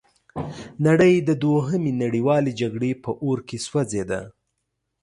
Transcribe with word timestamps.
نړۍ 0.87 1.13
د 1.27 1.29
دوهمې 1.43 1.91
نړیوالې 2.03 2.51
جګړې 2.61 2.91
په 3.03 3.11
اور 3.23 3.37
کې 3.47 3.57
سوځیده. 3.65 4.21